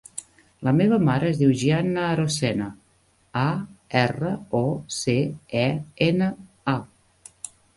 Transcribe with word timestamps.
La 0.67 0.71
meva 0.77 0.97
mare 1.09 1.27
es 1.33 1.41
diu 1.41 1.51
Gianna 1.63 2.05
Arocena: 2.13 2.69
a, 3.43 3.45
erra, 4.01 4.33
o, 4.61 4.65
ce, 4.97 5.19
e, 5.61 5.67
ena, 6.09 6.33
a. 6.75 6.79